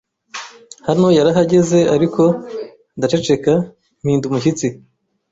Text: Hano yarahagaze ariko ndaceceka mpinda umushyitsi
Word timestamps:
Hano 0.87 1.07
yarahagaze 1.17 1.79
ariko 1.95 2.23
ndaceceka 2.97 3.53
mpinda 4.01 4.23
umushyitsi 4.27 4.67